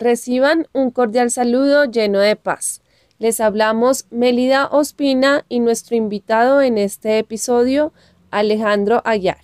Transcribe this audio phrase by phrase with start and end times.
[0.00, 2.80] Reciban un cordial saludo lleno de paz.
[3.18, 7.92] Les hablamos Melida Ospina y nuestro invitado en este episodio,
[8.30, 9.36] Alejandro Aguiar.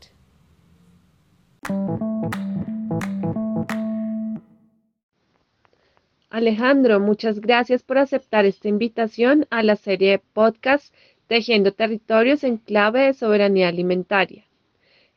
[6.31, 10.95] Alejandro, muchas gracias por aceptar esta invitación a la serie de podcast
[11.27, 14.47] Tejiendo Territorios en clave de soberanía alimentaria.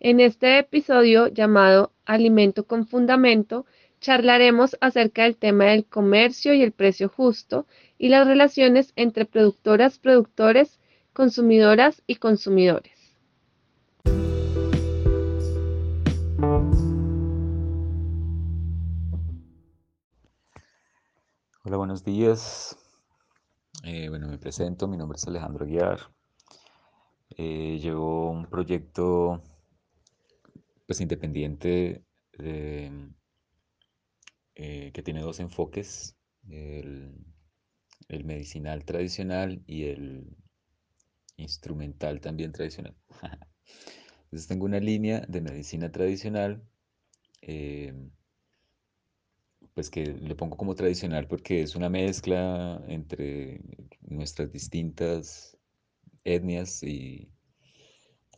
[0.01, 3.65] En este episodio llamado Alimento con Fundamento,
[3.99, 7.65] charlaremos acerca del tema del comercio y el precio justo
[7.97, 10.79] y las relaciones entre productoras, productores,
[11.13, 12.93] consumidoras y consumidores.
[21.63, 22.77] Hola, buenos días.
[23.83, 25.99] Eh, bueno, me presento, mi nombre es Alejandro Guiar.
[27.37, 29.43] Eh, llevo un proyecto
[30.87, 32.03] pues independiente
[34.61, 36.17] eh, que tiene dos enfoques,
[36.49, 37.15] el,
[38.25, 40.35] medicinal tradicional y el
[41.37, 42.93] instrumental también tradicional.
[44.23, 46.61] Entonces tengo una línea de medicina tradicional,
[47.41, 47.93] eh,
[49.73, 53.61] pues que le pongo como tradicional porque es una mezcla entre
[54.01, 55.57] nuestras distintas
[56.25, 57.31] etnias y,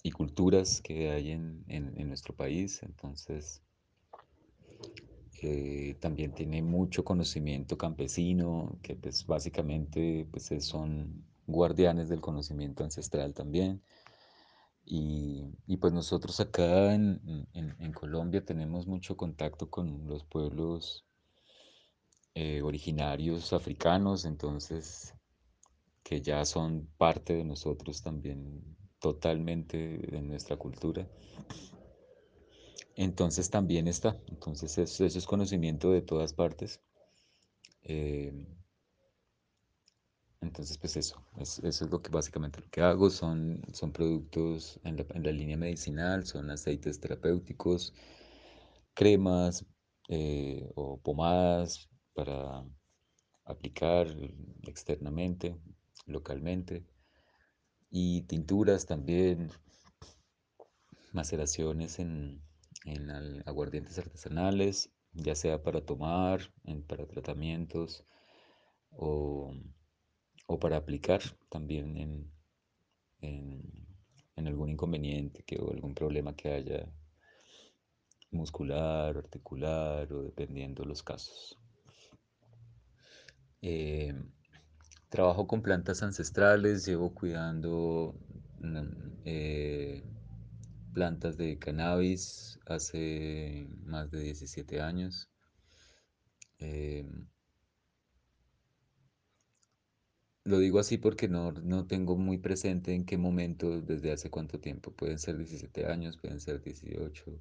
[0.03, 2.83] y culturas que hay en, en, nuestro país.
[2.83, 3.63] Entonces,
[5.43, 13.33] eh, también tiene mucho conocimiento campesino, que pues básicamente pues son guardianes del conocimiento ancestral
[13.33, 13.81] también.
[14.85, 21.05] Y, y pues nosotros acá en, en, Colombia tenemos mucho contacto con los pueblos
[22.35, 25.13] eh, originarios africanos, entonces
[26.03, 31.07] que ya son parte de nosotros también totalmente de nuestra cultura.
[32.95, 36.81] Entonces también está, entonces eso, es conocimiento de todas partes.
[37.83, 38.31] Eh,
[40.41, 44.97] entonces pues eso, eso es lo que básicamente lo que hago, son, son productos en
[44.97, 47.93] la, en la línea medicinal, son aceites terapéuticos,
[48.93, 49.65] cremas
[50.09, 52.65] eh, o pomadas para
[53.45, 54.07] aplicar
[54.67, 55.55] externamente,
[56.05, 56.85] localmente
[57.89, 59.51] y tinturas también,
[61.13, 62.41] maceraciones en,
[63.45, 66.41] aguardientes artesanales, ya sea para tomar,
[66.87, 68.05] para tratamientos
[68.91, 69.53] o,
[70.59, 72.31] para aplicar también en,
[73.21, 76.91] en, algún inconveniente que, o algún problema que haya
[78.31, 81.59] muscular, articular o dependiendo los casos.
[83.61, 84.13] Eh,
[85.11, 88.15] Trabajo con plantas ancestrales, llevo cuidando
[88.61, 88.77] mm,
[89.25, 90.05] eh,
[90.93, 95.29] plantas de cannabis hace más de 17 años.
[96.59, 97.27] Em,
[100.43, 101.53] lo digo así porque no,
[101.87, 104.91] tengo muy presente en qué momento, desde hace cuánto tiempo.
[104.93, 107.39] Pueden ser 17 años, pueden ser 18,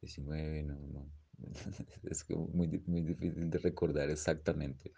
[0.00, 1.12] 19, no, no.
[2.04, 4.92] Es muy, muy difícil de recordar exactamente.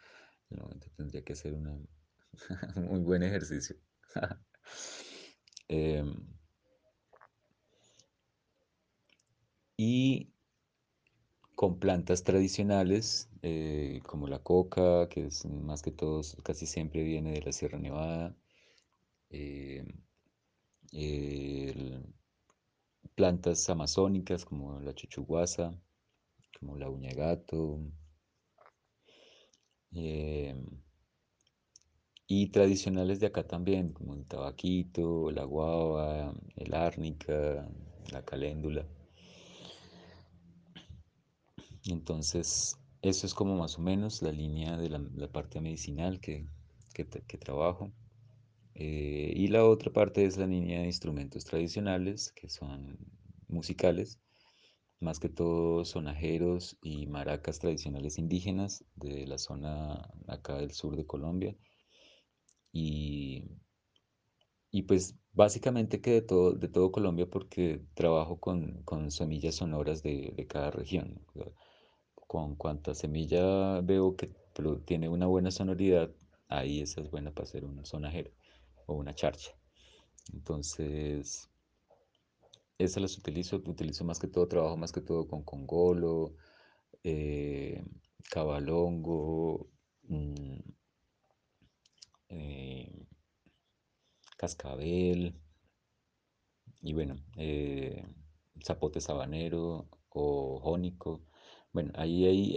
[0.50, 1.76] El momento tendría que ser una,
[2.76, 3.76] Muy buen ejercicio.
[5.68, 6.16] Em,
[9.82, 10.28] y
[11.54, 17.32] con plantas tradicionales eh, como la coca, que es más que todo casi siempre viene
[17.32, 18.36] de la Sierra Nevada.
[19.30, 19.86] Em,
[23.14, 25.74] plantas amazónicas como la chuchuguasa,
[26.58, 27.80] como la uña gato.
[29.92, 30.66] Em,
[32.26, 37.66] y tradicionales de acá también, como el tabaquito, la guava, el árnica,
[38.12, 38.86] la caléndula.
[41.86, 46.46] Entonces, eso es como más o menos la línea de la, parte medicinal que,
[47.38, 47.92] trabajo.
[48.74, 52.98] Eh, y la otra parte es la línea de instrumentos tradicionales, que son
[53.48, 54.18] musicales,
[55.00, 61.06] más que todo sonajeros y maracas tradicionales indígenas de la zona acá del sur de
[61.06, 61.56] Colombia
[62.72, 63.44] y,
[64.70, 70.02] y pues básicamente que de todo, de todo Colombia porque trabajo con, con semillas sonoras
[70.02, 71.20] de, de cada región.
[72.30, 74.30] Con cuanta semilla veo que
[74.84, 76.12] tiene una buena sonoridad,
[76.46, 78.30] ahí esa es buena para hacer un sonajero
[78.86, 79.50] o una charcha.
[80.32, 81.50] Entonces,
[82.78, 86.36] esas las utilizo, utilizo más que todo, trabajo más que todo con congolo,
[87.02, 87.82] eh,
[88.30, 89.68] cabalongo,
[90.04, 90.58] mm,
[92.28, 93.06] eh,
[94.36, 95.34] cascabel
[96.80, 98.04] y bueno, eh,
[98.64, 101.22] zapote sabanero o jónico,
[101.72, 102.56] Bueno, ahí, ahí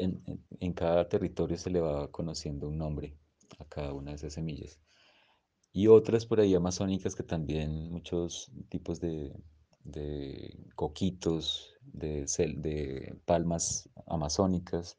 [0.59, 3.15] en, cada territorio se le va conociendo un nombre
[3.59, 4.79] a cada una de esas semillas.
[5.71, 9.33] Y otras por ahí amazónicas que también muchos tipos de,
[10.75, 14.97] coquitos, de palmas amazónicas,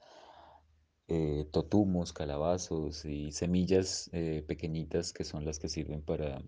[1.07, 6.43] eh, totumos, calabazos y semillas eh, pequeñitas que son las que sirven para,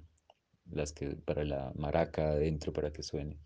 [0.71, 3.39] las que, para la maraca adentro para que suene.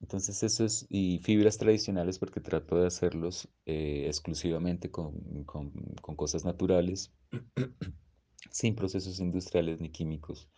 [0.00, 5.72] Entonces eso es, y fibras tradicionales porque trato de hacerlos eh, exclusivamente con, con-
[6.16, 7.12] cosas naturales,
[8.50, 10.48] sin procesos industriales ni químicos,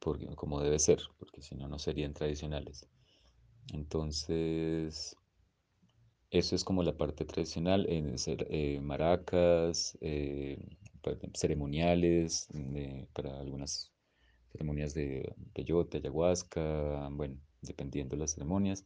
[0.00, 2.86] porque, como debe ser, porque si no, no serían tradicionales.
[3.72, 5.16] Entonces,
[6.30, 8.08] eso es como la parte tradicional, en
[8.50, 10.58] eh, maracas, eh,
[11.34, 12.48] ceremoniales,
[13.12, 13.92] para algunas
[14.52, 18.84] ceremonias de peyote, ayahuasca, bueno, dependiendo de las ceremonias,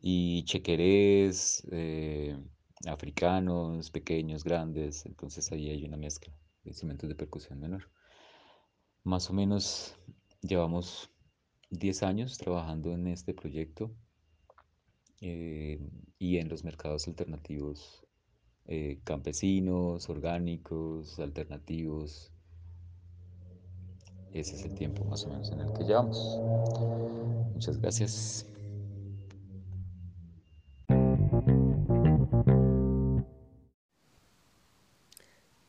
[0.00, 2.38] y chequerés, eh,
[2.86, 6.32] africanos, pequeños, grandes, entonces ahí hay una mezcla
[6.64, 7.90] de instrumentos de percusión menor.
[9.04, 9.96] Más o menos
[10.42, 11.10] llevamos
[11.70, 13.90] 10 años trabajando en este proyecto
[15.20, 15.80] eh,
[16.18, 18.06] y en los mercados alternativos
[18.70, 22.30] eh, campesinos, orgánicos, alternativos.
[24.32, 26.38] Ese es el tiempo más o menos en el que llevamos.
[27.54, 28.46] Muchas gracias.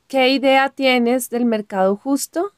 [0.08, 2.52] ¿Qué idea tienes del mercado justo?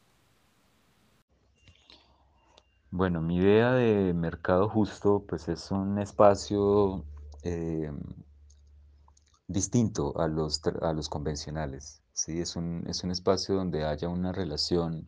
[2.92, 7.06] Bueno, mi idea de mercado justo, pues es un espacio
[7.44, 7.92] eh,
[9.48, 12.40] distinto a los, a los convencionales, ¿sí?
[12.40, 15.08] Es un, es un espacio donde haya una relación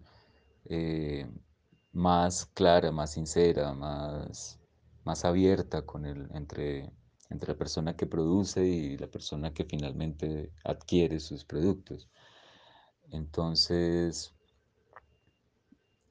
[0.66, 1.28] eh,
[1.94, 4.60] más clara, más sincera, más,
[5.06, 6.92] más abierta con el, entre,
[7.30, 12.10] entre la persona que produce y la persona que finalmente adquiere sus productos.
[13.12, 14.34] Entonces,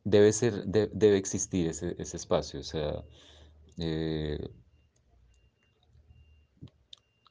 [0.05, 3.05] debe ser, de- debe existir ese, ese espacio, o sea,
[3.79, 4.39] eh,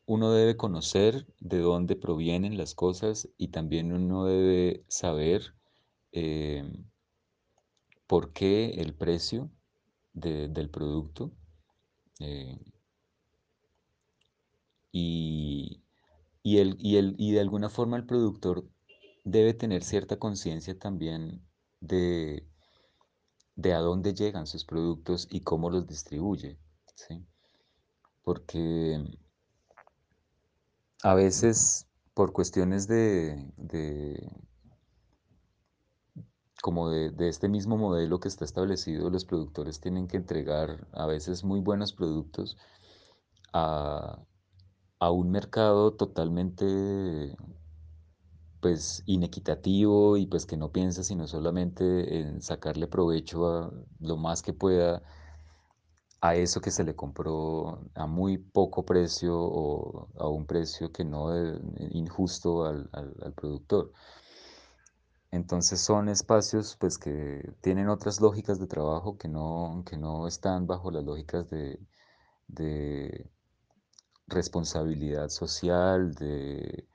[0.05, 5.55] uno debe conocer de dónde provienen las cosas y también uno debe saber
[6.13, 6.63] eh,
[8.11, 9.49] por qué el precio
[10.13, 11.31] de- del producto
[12.19, 12.59] eh,
[14.91, 15.83] y,
[16.43, 18.65] y, el, y, el, y de alguna forma el productor
[19.25, 21.41] debe tener cierta conciencia también
[21.81, 22.47] de,
[23.55, 26.59] de a dónde llegan sus productos y cómo los distribuye,
[26.95, 27.25] ¿sí?
[28.23, 28.99] Porque
[31.03, 33.45] a veces por cuestiones de,
[36.61, 41.43] como de, este mismo modelo que está establecido, los productores tienen que entregar a veces
[41.43, 42.57] muy buenos productos
[43.53, 44.19] a,
[45.11, 47.35] un mercado totalmente
[48.59, 54.41] pues inequitativo y pues que no piensa sino solamente en sacarle provecho a lo más
[54.43, 55.01] que pueda
[56.21, 61.03] a eso que se le compró a muy poco precio o a un precio que
[61.03, 61.59] no es
[61.91, 63.91] injusto al, al- al productor.
[65.31, 70.67] Entonces son espacios pues que tienen otras lógicas de trabajo que no, que no están
[70.67, 71.79] bajo las lógicas de,
[74.27, 76.87] responsabilidad social, de,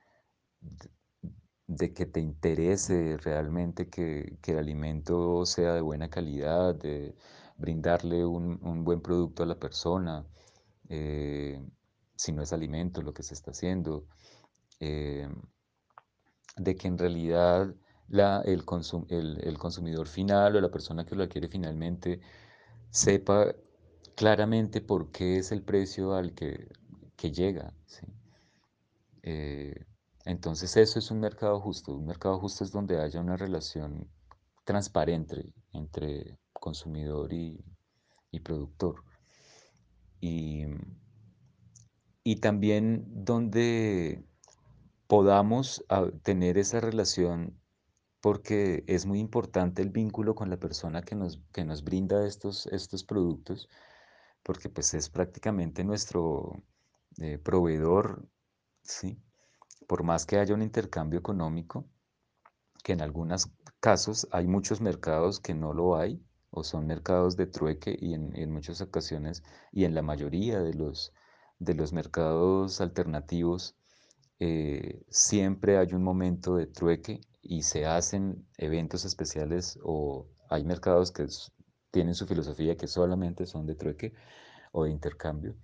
[1.93, 7.15] que te interese realmente que, el alimento sea de buena calidad, de
[7.57, 10.25] brindarle un, un buen producto a la persona,
[10.89, 11.61] eh,
[12.15, 14.05] si no es alimento lo que se está haciendo.
[14.79, 15.27] eh,
[16.57, 17.73] de que en realidad
[18.09, 22.19] el, consum- el, el consumidor final o la persona que lo adquiere finalmente
[22.89, 23.53] sepa
[24.15, 26.67] claramente por qué es el precio al que,
[27.31, 27.73] llega.
[29.23, 29.85] Eh,
[30.25, 31.93] entonces eso es un mercado justo.
[31.93, 34.09] Un mercado justo es donde haya una relación
[34.63, 37.63] transparente entre consumidor y,
[38.31, 39.03] y productor.
[40.19, 40.65] Y,
[42.23, 44.23] y también donde
[45.07, 47.53] podamos ah, tener esa relación
[48.27, 52.67] porque es muy importante el vínculo con la persona que nos, que nos brinda estos,
[52.73, 53.69] estos productos,
[54.43, 56.61] porque pues es prácticamente nuestro
[57.21, 58.27] eh, proveedor,
[58.81, 59.17] ¿sí?
[59.87, 61.85] Por más que haya un intercambio económico,
[62.83, 67.47] que en algunos casos hay muchos mercados que no lo hay, o son mercados de
[67.47, 69.41] trueque, y en, en muchas ocasiones,
[69.71, 71.13] y en la mayoría de los,
[71.59, 73.77] de los mercados alternativos,
[74.39, 81.11] eh, siempre hay un momento de trueque y se hacen eventos especiales o hay mercados
[81.11, 81.27] que
[81.91, 84.13] tienen su filosofía que solamente son de trueque
[84.73, 85.55] o de intercambio.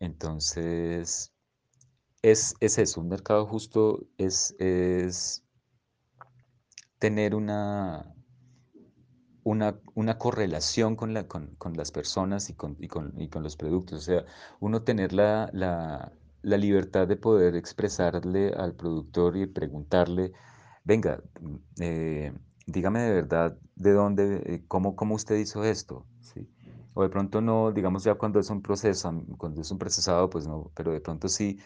[0.00, 1.32] Entonces,
[2.22, 5.44] es, es eso, un mercado justo es, es
[6.98, 8.14] tener una,
[9.44, 12.88] una, una correlación con, la, con, con las personas y con, y,
[13.24, 13.98] y con los productos.
[14.00, 14.24] O sea,
[14.60, 20.32] uno tener la, la, la libertad de poder expresarle al productor y preguntarle,
[20.88, 22.32] venga, mm, eh,
[22.66, 26.48] dígame de verdad de dónde, eh, cómo, cómo usted hizo esto, ¿sí?
[26.94, 30.46] O de pronto no, digamos ya cuando es un proceso, cuando es un procesado, pues
[30.46, 31.58] no, pero de pronto sí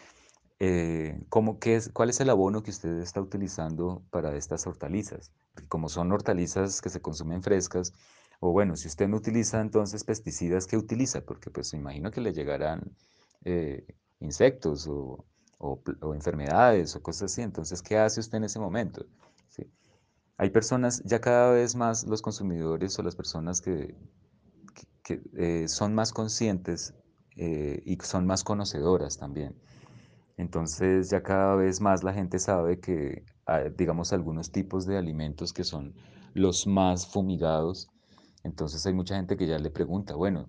[0.60, 5.32] eh, ¿cómo, qué es, ¿cuál es el abono que usted está utilizando para estas hortalizas?
[5.54, 7.92] Porque como son hortalizas que se consumen frescas,
[8.40, 11.20] o bueno, si usted no utiliza entonces pesticidas, ¿qué utiliza?
[11.22, 12.96] Porque pues imagino que le llegarán
[14.20, 15.24] insectos o,
[15.62, 17.42] o enfermedades o cosas así.
[17.42, 19.06] Entonces, ¿qué hace usted en ese momento?
[19.48, 19.70] ¿Sí?
[20.36, 23.94] Hay personas, ya cada vez más los consumidores o las personas que,
[25.04, 26.94] que, eh, son más conscientes
[27.36, 29.54] eh, y son más conocedoras también.
[30.36, 33.24] Entonces ya cada vez más la gente sabe que,
[33.76, 35.94] digamos, algunos tipos de alimentos que son
[36.34, 37.90] los más fumigados,
[38.42, 40.48] entonces hay mucha gente que ya le pregunta, bueno,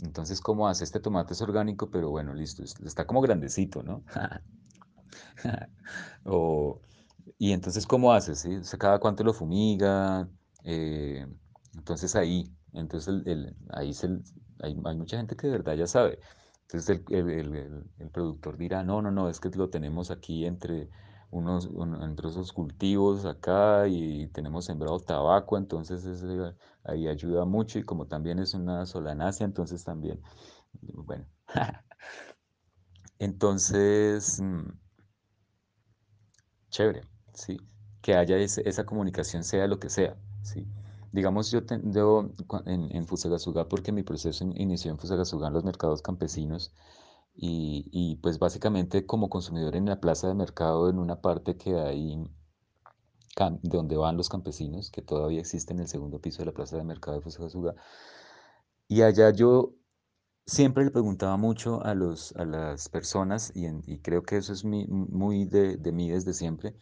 [0.00, 0.84] entonces ¿cómo hace?
[0.84, 4.04] Este tomate es orgánico, pero bueno, listo, es- está como grandecito, ¿no?
[6.24, 6.80] O,
[7.38, 8.34] y entonces ¿cómo hace?
[8.34, 8.50] ¿Sí?
[8.78, 10.28] ¿cada cuánto lo fumiga?
[10.64, 11.26] Eh,
[11.74, 13.14] entonces ahí, entonces
[13.70, 14.08] ahí se,
[14.60, 16.18] hay, hay mucha gente que de verdad ya sabe.
[16.62, 20.90] Entonces el- el productor dirá, no, no, no, es que lo tenemos aquí entre
[21.34, 27.78] unos, un- entre esos cultivos acá y tenemos sembrado tabaco, entonces ese ahí ayuda mucho
[27.78, 30.20] y como también es una solanácea, entonces también,
[30.94, 31.26] bueno,
[33.18, 34.62] entonces, mm,
[36.70, 37.56] chévere, ¿sí?
[38.02, 40.66] Que haya ese- esa comunicación sea lo que sea, ¿sí?
[41.12, 42.30] Digamos, yo, te- yo
[42.66, 46.72] en, en Fusagasugá, porque mi proceso in- inició en Fusagasugá, en los mercados campesinos,
[47.34, 51.74] y, y, pues básicamente como consumidor en la plaza de mercado, en una parte que
[51.78, 52.24] hay
[53.62, 56.84] donde van los campesinos, que todavía existe en el segundo piso de la plaza de
[56.84, 57.74] mercado de Fusagasugá,
[58.88, 59.74] y allá yo
[60.46, 64.52] siempre le preguntaba mucho a los, a las personas, y, en- y creo que eso
[64.52, 66.76] es mi- muy de, de mí desde siempre,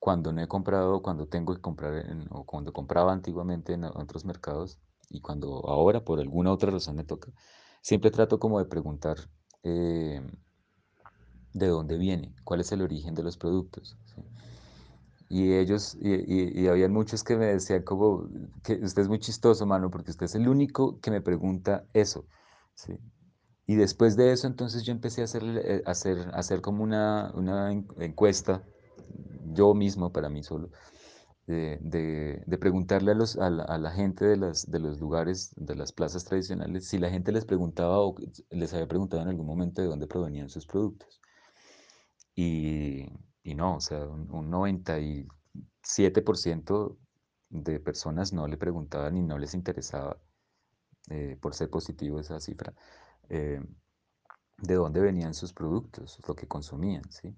[0.00, 4.24] cuando no he comprado, cuando tengo que comprar, en- o cuando compraba antiguamente en otros
[4.24, 4.78] mercados,
[5.10, 7.32] y cuando ahora por alguna otra razón me toca,
[7.82, 9.18] siempre trato como de preguntar
[9.62, 10.22] eh,
[11.52, 13.96] de dónde viene, cuál es el origen de los productos.
[15.30, 18.28] Y ellos, y, y, muchos que me decían como,
[18.62, 22.24] que usted es muy chistoso, mano, porque usted es el único que me pregunta eso,
[22.74, 22.98] ¿sí?
[23.66, 26.82] Y después de eso, entonces yo empecé a hacerle- eh, a hacer, a hacer como
[26.82, 28.62] una, una en- encuesta,
[29.52, 30.70] yo mismo, para mí solo,
[31.48, 35.92] de, de- preguntarle a, los, a la gente de, las, de los lugares, de las
[35.92, 38.14] plazas tradicionales, si la gente les preguntaba o
[38.50, 41.20] les había preguntado en algún momento de dónde provenían sus productos.
[42.34, 43.06] Y,
[43.42, 46.98] y no, o sea, un, un 97%
[47.50, 50.18] de personas no le preguntaban y no les interesaba,
[51.10, 52.74] eh, por ser positivo esa cifra,
[53.30, 53.62] eh,
[54.58, 57.34] de dónde venían sus productos, lo que consumían, ¿sí?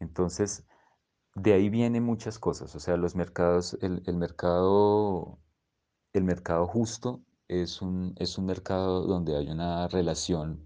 [0.00, 0.64] Entonces,
[1.36, 5.38] de ahí vienen muchas cosas, o sea, los mercados, el, el mercado,
[6.14, 10.60] el mercado justo es un, es un mercado donde hay una relación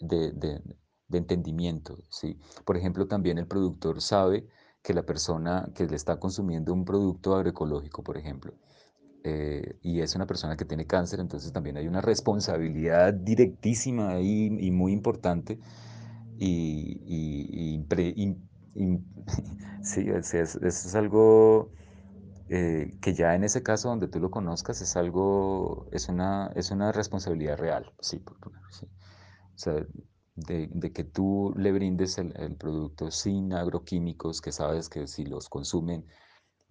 [0.00, 0.62] de, de-
[1.18, 2.38] entendimiento, ¿sí?
[2.64, 4.46] Por ejemplo, también el productor sabe
[4.82, 8.54] que la persona que le está consumiendo un producto agroecológico, por ejemplo,
[9.24, 14.56] eh, y es una persona que tiene cáncer, entonces también hay una responsabilidad directísima ahí
[14.60, 15.58] y muy importante.
[16.38, 18.49] Y, y-
[19.82, 20.54] sí, es, es-
[20.94, 21.72] algo
[22.48, 26.70] eh, que ya en ese caso donde tú lo conozcas es algo, es una, es
[26.70, 28.20] una responsabilidad real, sí,
[30.34, 36.06] de, que tú le brindes el, producto sin agroquímicos, que sabes que si los consumen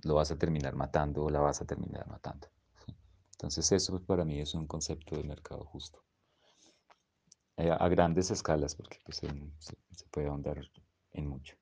[0.03, 2.47] lo vas a terminar matando o la vas a terminar matando.
[3.33, 6.03] Entonces eso para mí es un concepto de mercado justo.
[7.57, 10.57] Eh, a grandes escalas, porque pues, se- se puede ahondar
[11.11, 11.55] en mucho.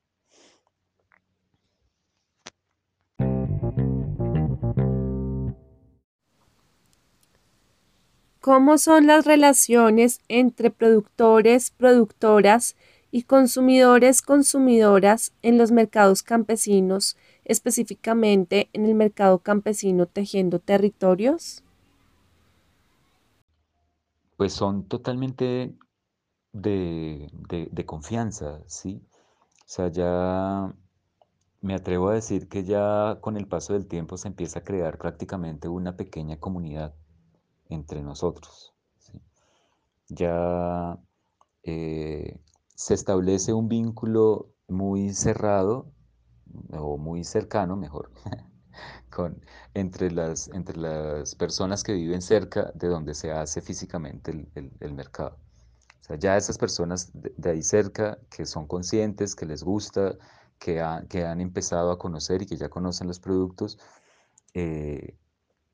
[8.48, 12.78] ¿Cómo son las relaciones entre productores, productoras
[13.12, 21.62] y consumidores, consumidoras en los mercados campesinos, específicamente en el mercado campesino tejiendo territorios?
[24.38, 25.76] Pues son totalmente
[26.54, 29.02] de, de- confianza, ¿sí?
[29.62, 30.74] O sea, ya
[31.62, 34.98] me atrevo a decir que ya con el paso del tiempo se empieza a crear
[35.00, 36.96] prácticamente una pequeña comunidad
[37.70, 38.74] entre nosotros.
[40.10, 40.98] Ya
[41.64, 42.40] eh,
[42.76, 45.92] se establece un vínculo muy cerrado
[46.72, 48.12] o muy cercano, mejor,
[49.10, 49.44] con,
[49.74, 54.94] entre, las, entre las personas que viven cerca de donde se hace físicamente el, el,
[54.94, 55.38] mercado.
[56.20, 60.16] Ya esas personas de, ahí cerca que son conscientes, que les gusta,
[60.58, 63.78] que, que, han empezado a conocer y que ya conocen los productos,
[64.54, 65.18] eh,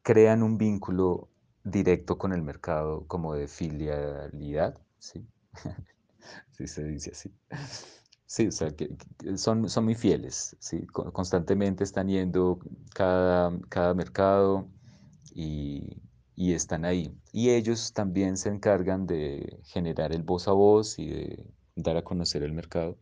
[0.02, 1.30] crean un vínculo
[1.64, 5.26] directo con el mercado como de filialidad, ¿sí?
[6.52, 7.32] sí se dice así.
[8.26, 8.90] Sí, o sea, que,
[9.38, 10.88] son, son muy fieles, ¿sí?
[10.88, 12.60] Constantemente están yendo
[12.94, 14.68] cada, cada mercado
[15.36, 16.02] y,
[16.36, 17.16] y, están ahí.
[17.32, 22.04] Y ellos también se encargan de generar el voz a voz y de dar a
[22.04, 22.98] conocer el mercado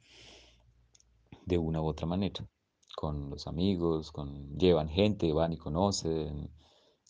[1.45, 2.45] de una u otra manera,
[2.95, 6.49] con los amigos, con, llevan gente, van y conocen.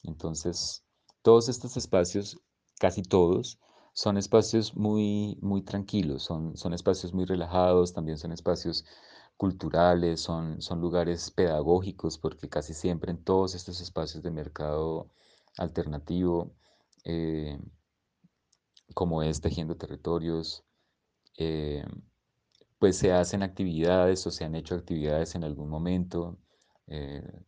[0.04, 0.84] Entonces,
[1.22, 2.40] todos estos espacios,
[2.80, 3.60] casi todos,
[3.94, 8.86] son espacios muy, muy tranquilos, son, son espacios muy relajados, también son espacios
[9.38, 15.10] culturales, son, son lugares pedagógicos, porque casi siempre en todos estos espacios de mercado
[15.58, 16.54] alternativo,
[17.04, 17.60] eh,
[18.94, 20.64] como es Tejiendo Territorios,
[21.38, 21.86] eh,
[22.80, 26.38] pues se hacen actividades o se han hecho actividades en algún momento.
[26.88, 27.44] Eh,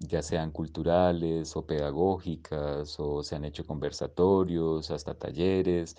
[0.00, 5.96] ya sean culturales o pedagógicas, o se han hecho conversatorios, hasta talleres,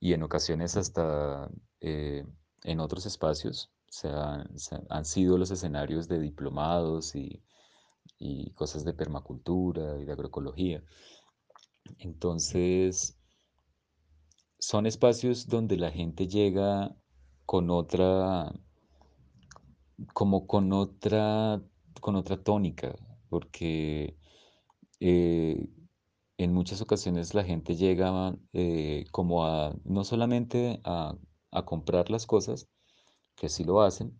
[0.00, 1.50] y en ocasiones hasta
[1.80, 2.24] eh,
[2.64, 7.42] en otros espacios se han, sido los escenarios de diplomados y,
[8.18, 10.82] y cosas de permacultura y de agroecología.
[11.98, 13.16] Entonces,
[14.58, 16.96] son espacios donde la gente llega
[17.46, 18.52] con otra,
[20.12, 21.62] como con otra,
[22.00, 22.96] con otra tónica,
[23.34, 24.16] porque
[25.00, 25.68] eh,
[26.38, 31.16] en muchas ocasiones la gente llega eh, como a, no solamente a,
[31.64, 32.68] comprar las cosas,
[33.34, 34.16] que sí lo hacen,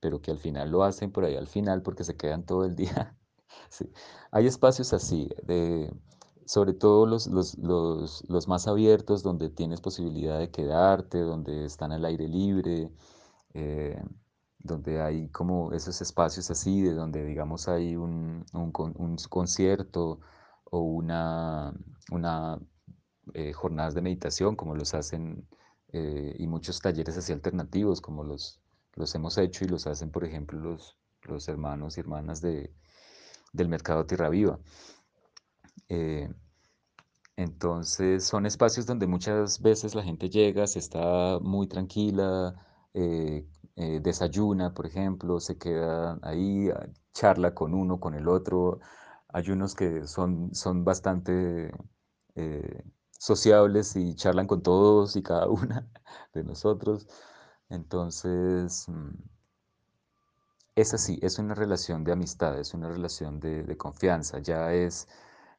[0.00, 2.74] pero que al final lo hacen por ahí al final porque se quedan todo el
[2.82, 3.16] día.
[4.32, 5.88] Hay espacios así, de,
[6.44, 12.26] sobre todo los, los, más abiertos, donde tienes posibilidad de quedarte, donde están al aire
[12.26, 12.90] libre.
[13.54, 14.02] Eh,
[14.66, 20.20] donde hay como esos espacios así, de donde digamos hay un, un, concierto
[20.64, 21.72] o una,
[22.10, 22.58] una
[23.34, 25.46] eh, jornadas de meditación, como los hacen,
[25.92, 28.60] eh, y muchos talleres así alternativos, como los,
[28.94, 32.72] los hemos hecho y los hacen, por ejemplo, los, los hermanos y hermanas de,
[33.52, 34.58] del Mercado Tierra Viva.
[35.88, 36.28] Eh,
[37.36, 42.54] entonces son espacios donde muchas veces la gente llega, se está muy tranquila,
[42.94, 43.46] eh,
[43.76, 48.80] desayuna, por ejemplo, se queda ahí, ah, charla con uno, con el otro.
[49.28, 51.72] Hay unos que son, son bastante
[52.36, 52.84] eh,
[53.18, 55.88] sociables y charlan con todos y cada una
[56.34, 57.06] de nosotros.
[57.70, 59.10] Entonces, mm,
[60.76, 65.08] es así, es una relación de amistad, es una relación de, de confianza, ya es,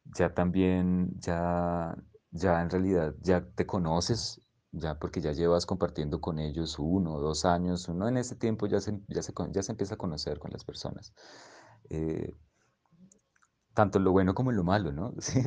[0.04, 1.96] ya también, ya,
[2.30, 4.40] ya en realidad, ya te conoces
[4.72, 8.66] ya porque ya llevas compartiendo con ellos uno o dos años, uno en ese tiempo
[8.66, 11.12] ya se, ya se, ya se empieza a conocer con las personas.
[11.90, 12.34] Eh,
[13.74, 15.14] tanto en lo bueno como en lo malo, ¿no?
[15.20, 15.40] Sí,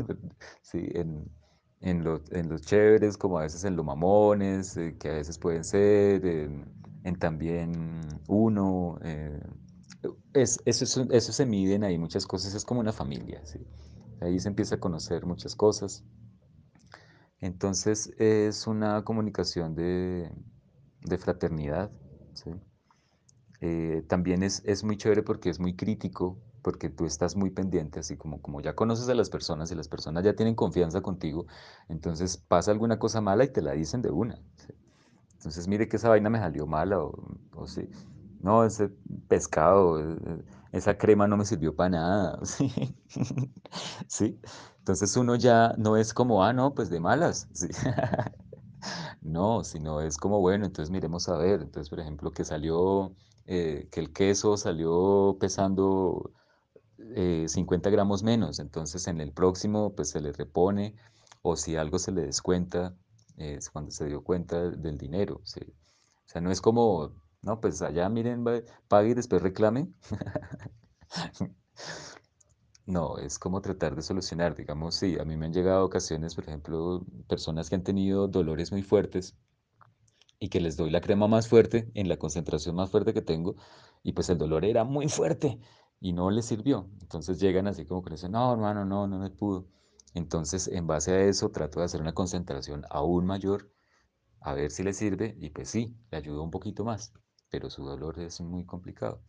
[0.62, 1.30] sí en,
[1.82, 5.64] en, en, los chéveres como a veces en lo mamones, eh, que a veces pueden
[5.64, 9.00] ser, en, también uno.
[9.04, 9.42] Eh,
[10.34, 13.60] es, eso, eso se miden ahí muchas cosas, es como una familia, ¿sí?
[14.22, 16.06] Ahí se empieza a conocer muchas cosas.
[17.42, 20.32] Entonces es una comunicación de,
[21.18, 21.92] fraternidad.
[23.60, 28.16] Eh, también es, muy chévere porque es muy crítico, porque tú estás muy pendiente, así
[28.16, 31.48] como, como ya conoces a las personas y las personas ya tienen confianza contigo,
[31.90, 34.40] entonces pasa alguna cosa mala y te la dicen de una.
[35.34, 37.14] Entonces mire que esa vaina me salió mala o,
[37.56, 37.90] o sí.
[38.42, 38.90] No, ese
[39.28, 42.40] pescado, eh, eh, esa crema no me sirvió para nada.
[44.08, 44.40] ¿Sí?
[44.80, 47.48] Entonces uno ya no es como, ah, no, pues de malas.
[49.22, 51.62] No, sino es como, bueno, entonces miremos a ver.
[51.62, 56.32] Entonces, por ejemplo, que salió, eh, que el queso salió pesando
[57.48, 58.60] 50 gramos menos.
[58.60, 60.96] Entonces en el próximo, pues se le repone.
[61.44, 62.96] O si algo se le descuenta,
[63.38, 65.42] es cuando se dio cuenta del dinero.
[65.44, 65.46] O
[66.26, 68.44] sea, no es como no, pues allá miren,
[68.88, 69.90] pague y después reclame.
[72.86, 76.44] No, es como tratar de solucionar, digamos, sí, a mí me han llegado ocasiones, por
[76.44, 79.36] ejemplo, personas que han tenido dolores muy fuertes
[80.40, 83.56] y que les doy la crema más fuerte, en la concentración más fuerte que tengo,
[84.04, 85.60] y pues el dolor era muy fuerte
[86.00, 86.90] y no les sirvió.
[87.02, 89.68] Entonces llegan así como que dicen, no, hermano, no, no me pudo.
[90.14, 93.72] Entonces, en base a eso, trato de hacer una concentración aún mayor
[94.42, 97.14] a ver si le sirve y pues sí, le ayudó un poquito más,
[97.52, 99.22] pero su dolor es muy complicado.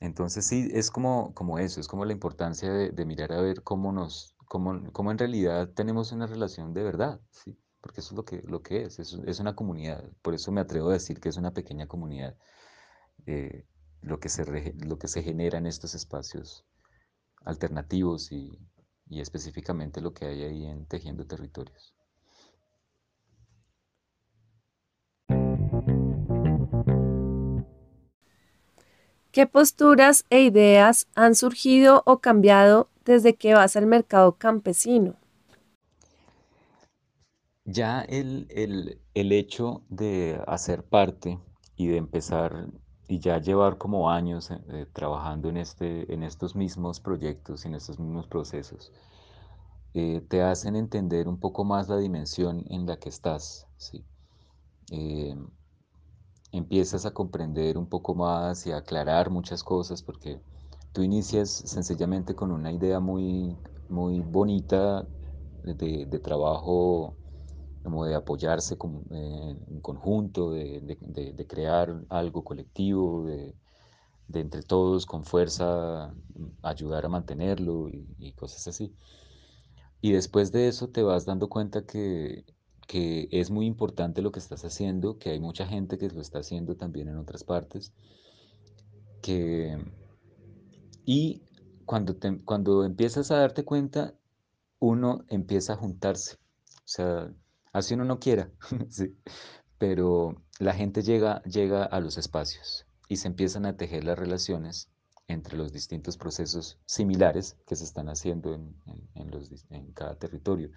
[0.00, 3.62] Entonces sí, es como, como eso, es como la importancia de, de mirar a ver
[3.62, 7.58] cómo nos, cómo, cómo en realidad tenemos una relación de verdad, ¿sí?
[7.80, 10.60] Porque eso es lo que, lo que es, es, es una comunidad, por eso me
[10.60, 12.36] atrevo a decir que es una pequeña comunidad,
[13.26, 13.66] eh,
[14.02, 16.64] lo, que se re- lo que se genera en estos espacios
[17.44, 18.50] alternativos y,
[19.08, 21.94] y específicamente lo que hay ahí en Tejiendo Territorios.
[29.32, 35.14] ¿Qué posturas e ideas han surgido o cambiado desde que vas al mercado campesino?
[37.64, 41.38] Ya el, el, el hecho de hacer parte
[41.74, 42.66] y de empezar
[43.08, 47.68] y ya llevar como años eh, eh, trabajando en, este, en estos mismos proyectos y
[47.68, 48.92] en estos mismos procesos,
[49.94, 54.04] eh, te hacen entender un poco más la dimensión en la que estás, ¿sí?
[56.52, 60.40] Empiezas a comprender un poco más y a aclarar muchas cosas porque
[60.92, 63.56] tú inicias sencillamente con una idea muy,
[63.88, 65.06] muy bonita
[65.62, 67.16] de, de trabajo,
[67.82, 70.98] como de apoyarse con- eh, en conjunto, de, de-
[71.46, 73.54] crear algo colectivo, de,
[74.34, 76.14] entre todos con fuerza
[76.62, 78.94] ayudar a mantenerlo y cosas así.
[80.02, 82.44] Y después de eso te vas dando cuenta que,
[82.90, 86.40] que es muy importante lo que estás haciendo, que hay mucha gente que lo está
[86.40, 87.92] haciendo también en otras partes,
[89.22, 89.76] que,
[91.04, 91.42] y
[91.84, 94.14] cuando, cuando empiezas a darte cuenta,
[94.80, 96.36] uno empieza a juntarse.
[96.78, 97.32] O sea,
[97.72, 98.50] así uno no quiera,
[98.90, 99.16] sí,
[99.78, 104.90] pero la gente llega, llega a los espacios y se empiezan a tejer las relaciones
[105.28, 108.76] entre los distintos procesos similares que se están haciendo en,
[109.14, 110.70] en- los en cada territorio.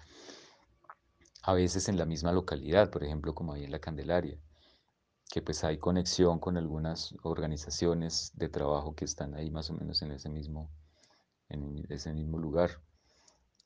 [1.46, 4.38] A veces en la misma localidad, por ejemplo, como ahí en la Candelaria,
[5.30, 10.00] que pues hay conexión con algunas organizaciones de trabajo que están ahí más o menos
[10.00, 10.70] en ese mismo,
[11.50, 12.80] en ese mismo lugar.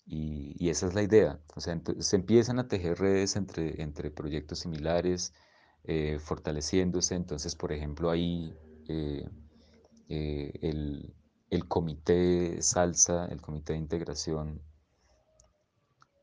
[0.07, 1.39] Y, y esa es la idea.
[1.55, 5.33] O sea, se empiezan a tejer redes entre, entre proyectos similares,
[5.85, 7.15] eh, fortaleciéndose.
[7.15, 8.57] Entonces, por ejemplo, ahí
[8.89, 9.29] eh,
[10.09, 11.15] eh, el,
[11.51, 14.63] el comité Salsa, el comité de integración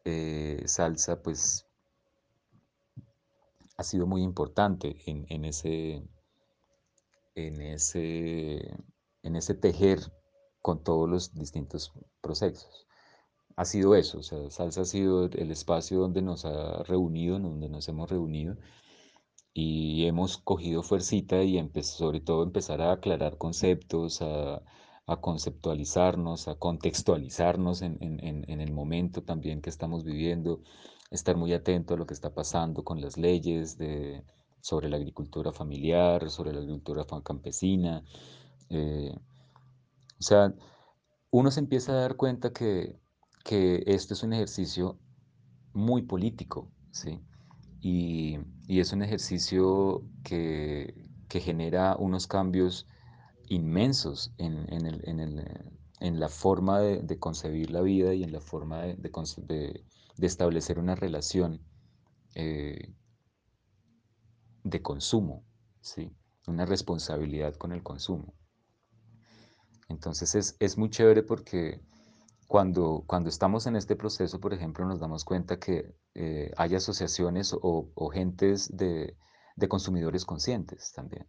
[0.05, 1.65] eh, Salsa, pues
[3.77, 6.03] ha sido muy importante en, ese,
[7.35, 8.75] en ese,
[9.23, 9.99] en ese tejer
[10.61, 12.87] con todos los distintos procesos.
[13.57, 17.69] Ha sido eso, o sea, Salsa ha sido el espacio donde nos ha reunido, donde
[17.69, 18.57] nos hemos reunido
[19.53, 24.61] y hemos cogido fuercita y sobre todo empezar a aclarar conceptos, a,
[25.07, 30.61] a conceptualizarnos, a contextualizarnos en, en- en- el momento también que estamos viviendo,
[31.11, 34.23] estar muy atento a lo que está pasando con las leyes de,
[34.61, 38.03] sobre la agricultura familiar, sobre la agricultura campesina.
[38.69, 39.13] eh,
[40.19, 40.53] o sea,
[41.31, 42.99] uno se empieza a dar cuenta que,
[43.45, 44.99] que esto es un ejercicio
[45.73, 47.21] muy político, ¿sí?
[47.81, 52.87] Y, y es un ejercicio que, que genera unos cambios
[53.49, 55.63] inmensos en, en el- en el, eh,
[56.01, 58.97] en la forma de, de concebir la vida y en la forma de,
[60.17, 61.61] de establecer una relación
[62.35, 62.93] eh,
[64.63, 65.45] de consumo,
[65.79, 66.11] ¿sí?
[66.47, 68.33] Una responsabilidad con el consumo.
[69.89, 71.81] Entonces es, es muy chévere porque
[72.47, 77.53] cuando, cuando estamos en este proceso, por ejemplo, nos damos cuenta que eh, hay asociaciones
[77.53, 79.17] o, o gentes de,
[79.55, 81.27] de consumidores conscientes también.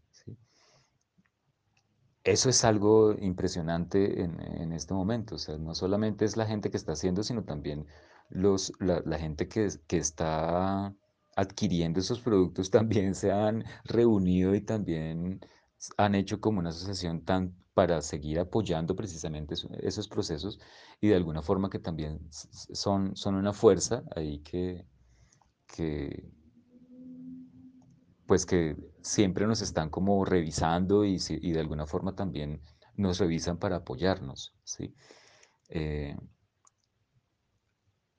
[2.26, 5.36] Eso es algo impresionante en, en este momento.
[5.36, 7.86] O sea, no solamente es la gente que está haciendo, sino también
[8.30, 10.94] los, la, gente que, que está
[11.36, 15.40] adquiriendo esos productos también se han reunido y también
[15.96, 20.58] han hecho como una asociación tan para seguir apoyando precisamente eso- esos procesos
[21.00, 24.84] y de alguna forma que también son, son una fuerza ahí que,
[25.66, 26.30] que,
[28.26, 32.60] pues que siempre nos están como revisando y, de alguna forma también
[32.96, 34.94] nos revisan para apoyarnos, ¿sí?
[35.70, 36.16] Eh,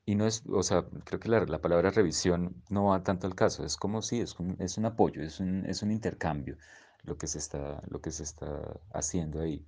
[0.04, 3.34] y no es, o sea, creo que la, la palabra revisión no va tanto al
[3.36, 6.56] caso, es como si es un, es un apoyo, es un, es un intercambio
[7.04, 9.64] lo que se está, lo que se está haciendo ahí.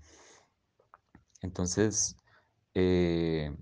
[1.42, 2.16] Entonces,
[2.74, 3.56] eh,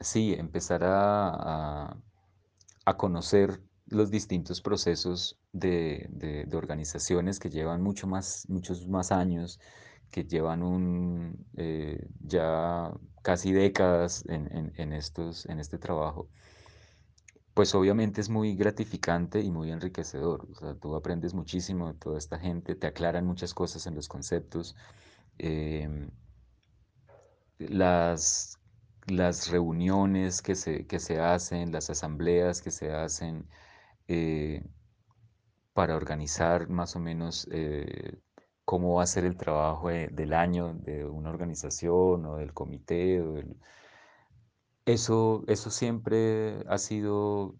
[0.00, 1.96] sí, empezar a-
[2.86, 3.62] a conocer
[3.92, 9.60] los distintos procesos de, de- organizaciones que llevan mucho más, muchos más años,
[10.10, 16.28] que llevan un, eh, ya casi décadas en, en- en estos, en este trabajo,
[17.54, 20.46] pues obviamente es muy gratificante y muy enriquecedor.
[20.50, 24.08] O sea, tú aprendes muchísimo de toda esta gente, te aclaran muchas cosas en los
[24.08, 24.76] conceptos.
[25.38, 26.10] em,
[27.58, 28.58] las,
[29.06, 33.48] las reuniones que se, que se hacen, las asambleas que se hacen
[34.08, 34.62] eh,
[35.74, 38.18] para organizar más o menos eh,
[38.64, 43.20] cómo va a ser el trabajo de- del año de una organización o del comité.
[43.20, 43.34] o
[44.86, 47.56] Eso, eso siempre ha sido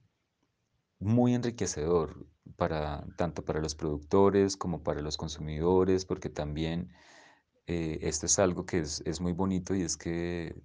[1.01, 2.27] muy enriquecedor
[2.57, 6.93] para, tanto para los productores como para los consumidores, porque también
[7.69, 10.57] eh, esto es algo que es, es muy bonito y es que,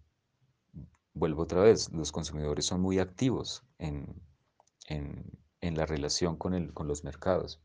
[1.14, 4.16] vuelvo otra vez, los consumidores son muy activos en-
[5.68, 7.62] en la relación con el- con los mercados.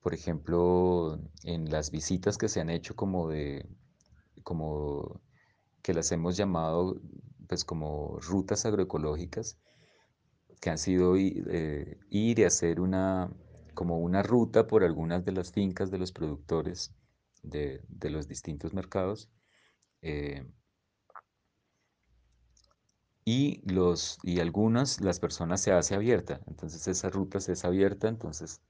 [0.00, 3.66] Por ejemplo, en las visitas que se han hecho como de,
[4.44, 5.20] como
[5.82, 7.00] que las hemos llamado,
[7.48, 9.58] pues como rutas agroecológicas,
[10.60, 13.30] que han sido eh, ir y hacer una,
[13.74, 16.92] como una ruta por algunas de las fincas de los productores
[17.42, 19.30] de, de los distintos mercados.
[20.02, 20.46] eh,
[23.28, 26.40] y, los, y algunas, las personas se hace abierta.
[26.46, 28.60] Entonces esa ruta se hace abierta, entonces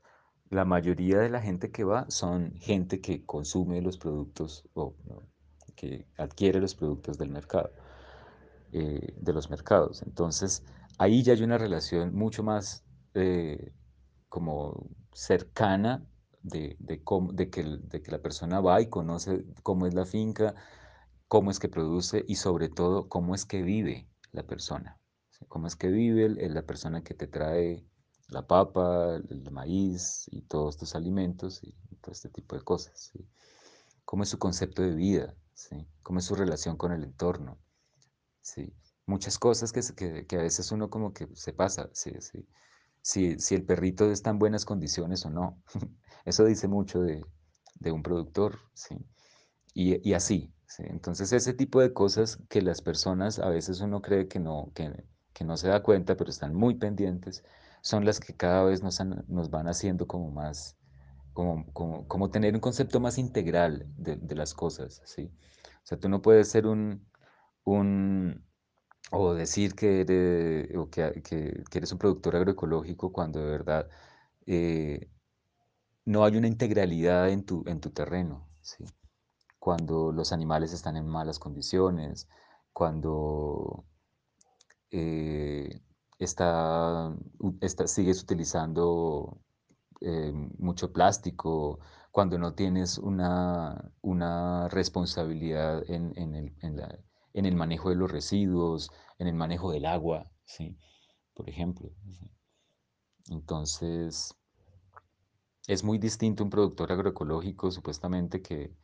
[0.50, 4.94] la mayoría de la gente que va son gente que consume los productos o
[5.76, 7.70] que adquiere los productos del mercado,
[8.72, 10.02] eh, de los mercados.
[10.02, 10.64] Entonces
[10.98, 13.72] ahí ya hay una relación mucho más eh,
[14.28, 16.06] como cercana
[16.42, 20.06] de, de, cómo- de que, de que la persona va y conoce cómo es la
[20.06, 20.54] finca,
[21.28, 24.98] cómo es que produce y sobre todo cómo es que vive la persona.
[25.48, 27.84] Cómo es que vive el- la persona que te trae
[28.28, 33.10] la papa, el, maíz y todos tus alimentos y todo este tipo de cosas.
[33.12, 33.26] ¿sí?
[34.04, 35.86] Cómo es su concepto de vida, ¿sí?
[36.02, 37.58] Cómo es su relación con el entorno.
[39.06, 42.12] Muchas cosas que, que, a veces uno como que se pasa, ¿sí?
[43.00, 45.62] Si, si el perrito está en buenas condiciones o no.
[46.24, 47.24] Eso dice mucho de,
[47.80, 48.58] de un productor,
[49.74, 54.38] y así, Entonces ese tipo de cosas que las personas a veces uno cree que
[54.38, 57.44] no, que, que no se da cuenta, pero están muy pendientes,
[57.82, 60.76] son las que cada vez nos, han- van haciendo como más,
[61.32, 65.30] como, como, como tener un concepto más integral de, las cosas, ¿sí?
[65.84, 67.06] O sea, tú no puedes ser un,
[67.64, 68.44] un,
[69.12, 73.88] o decir que eres, o que, que- que eres un productor agroecológico cuando de verdad
[74.46, 75.10] eh,
[76.06, 78.84] no hay una integralidad en tu, en tu terreno, ¿sí?
[79.58, 82.28] Cuando los animales están en malas condiciones,
[82.72, 83.84] cuando
[84.90, 85.80] eh,
[86.18, 87.14] está,
[87.86, 89.40] sigues utilizando
[90.00, 91.80] eh, mucho plástico,
[92.12, 98.90] cuando no tienes una, una responsabilidad en, en el, en el manejo de los residuos,
[99.18, 100.76] en el manejo del agua, ¿sí?
[101.34, 101.90] Por ejemplo.
[103.30, 104.34] Entonces,
[105.66, 108.74] es muy distinto un productor agroecológico, supuestamente, que,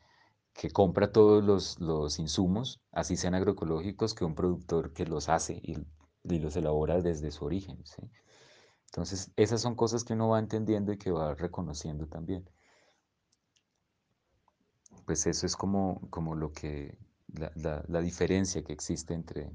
[0.54, 5.54] que compra todos los, los insumos, así sean agroecológicos, que un productor que los hace
[5.62, 5.76] y,
[6.24, 7.84] y los elabora desde su origen.
[8.86, 12.48] Entonces, esas son cosas que uno va entendiendo y que va reconociendo también.
[15.06, 19.50] Pues eso es como, como lo que, la, la- la diferencia que existe entre,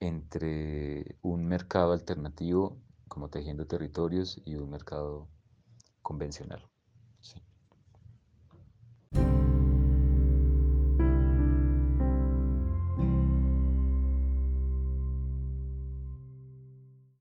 [0.00, 5.28] entre un mercado alternativo, como Tejiendo Territorios, y un mercado
[6.02, 6.68] convencional.